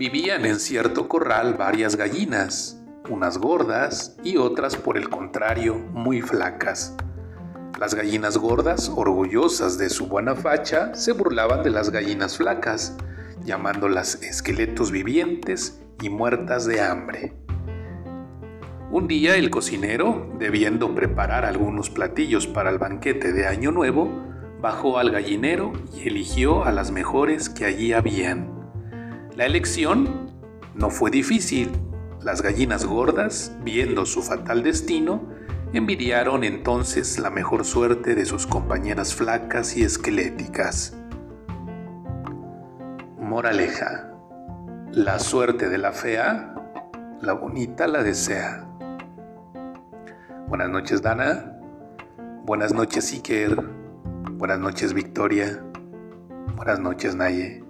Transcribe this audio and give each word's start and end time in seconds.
Vivían 0.00 0.46
en 0.46 0.58
cierto 0.58 1.08
corral 1.08 1.56
varias 1.58 1.94
gallinas, 1.94 2.82
unas 3.10 3.36
gordas 3.36 4.16
y 4.24 4.38
otras 4.38 4.74
por 4.74 4.96
el 4.96 5.10
contrario 5.10 5.74
muy 5.74 6.22
flacas. 6.22 6.96
Las 7.78 7.94
gallinas 7.94 8.38
gordas, 8.38 8.90
orgullosas 8.96 9.76
de 9.76 9.90
su 9.90 10.06
buena 10.06 10.34
facha, 10.34 10.94
se 10.94 11.12
burlaban 11.12 11.62
de 11.62 11.68
las 11.68 11.90
gallinas 11.90 12.38
flacas, 12.38 12.96
llamándolas 13.44 14.22
esqueletos 14.22 14.90
vivientes 14.90 15.82
y 16.00 16.08
muertas 16.08 16.64
de 16.64 16.80
hambre. 16.80 17.34
Un 18.90 19.06
día 19.06 19.36
el 19.36 19.50
cocinero, 19.50 20.32
debiendo 20.38 20.94
preparar 20.94 21.44
algunos 21.44 21.90
platillos 21.90 22.46
para 22.46 22.70
el 22.70 22.78
banquete 22.78 23.34
de 23.34 23.46
Año 23.46 23.70
Nuevo, 23.70 24.10
bajó 24.62 24.98
al 24.98 25.10
gallinero 25.10 25.74
y 25.92 26.08
eligió 26.08 26.64
a 26.64 26.72
las 26.72 26.90
mejores 26.90 27.50
que 27.50 27.66
allí 27.66 27.92
habían. 27.92 28.59
La 29.36 29.46
elección 29.46 30.32
no 30.74 30.90
fue 30.90 31.10
difícil. 31.10 31.70
Las 32.20 32.42
gallinas 32.42 32.84
gordas, 32.84 33.56
viendo 33.62 34.04
su 34.04 34.22
fatal 34.22 34.62
destino, 34.62 35.22
envidiaron 35.72 36.42
entonces 36.42 37.18
la 37.18 37.30
mejor 37.30 37.64
suerte 37.64 38.14
de 38.16 38.26
sus 38.26 38.46
compañeras 38.46 39.14
flacas 39.14 39.76
y 39.76 39.84
esqueléticas. 39.84 40.96
Moraleja. 43.18 44.10
La 44.92 45.20
suerte 45.20 45.68
de 45.68 45.78
la 45.78 45.92
fea, 45.92 46.52
la 47.22 47.32
bonita 47.32 47.86
la 47.86 48.02
desea. 48.02 48.66
Buenas 50.48 50.68
noches 50.68 51.00
Dana. 51.02 51.56
Buenas 52.44 52.74
noches 52.74 53.12
Iker. 53.12 53.62
Buenas 54.32 54.58
noches 54.58 54.92
Victoria. 54.92 55.62
Buenas 56.56 56.80
noches 56.80 57.14
Naye. 57.14 57.69